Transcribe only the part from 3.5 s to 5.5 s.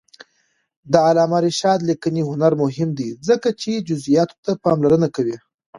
چې جزئیاتو ته پاملرنه کوي.